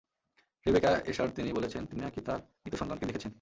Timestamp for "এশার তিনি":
1.05-1.49